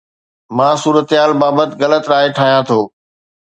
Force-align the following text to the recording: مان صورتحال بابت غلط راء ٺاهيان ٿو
مان 0.57 0.73
صورتحال 0.83 1.31
بابت 1.41 1.69
غلط 1.81 2.03
راء 2.13 2.29
ٺاهيان 2.37 2.61
ٿو 2.69 2.79